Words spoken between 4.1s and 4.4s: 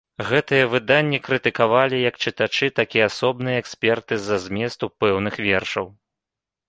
з-за